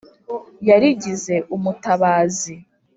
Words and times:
Yarigize 0.69 1.35
umutabazi 1.55 2.55